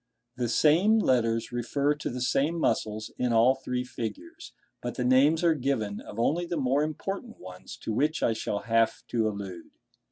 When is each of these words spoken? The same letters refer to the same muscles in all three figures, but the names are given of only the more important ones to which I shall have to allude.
The 0.35 0.49
same 0.49 0.97
letters 0.97 1.51
refer 1.51 1.93
to 1.93 2.09
the 2.09 2.21
same 2.21 2.57
muscles 2.59 3.11
in 3.19 3.31
all 3.33 3.53
three 3.53 3.83
figures, 3.83 4.51
but 4.81 4.95
the 4.95 5.05
names 5.05 5.43
are 5.43 5.53
given 5.53 5.99
of 6.01 6.19
only 6.19 6.47
the 6.47 6.57
more 6.57 6.81
important 6.81 7.37
ones 7.37 7.77
to 7.83 7.93
which 7.93 8.23
I 8.23 8.33
shall 8.33 8.61
have 8.61 9.05
to 9.09 9.27
allude. 9.29 9.73